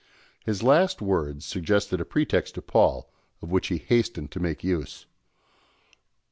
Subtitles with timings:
[0.43, 3.07] His last words suggested a pretext to Paul,
[3.39, 5.05] of which he hastened to make use.